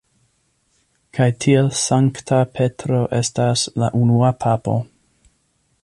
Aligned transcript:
Kaj 1.17 1.27
tiel 1.45 1.69
Sankta 1.81 2.39
Petro 2.55 3.03
estas 3.19 3.67
la 3.83 3.91
unua 4.03 4.33
papo. 4.47 4.79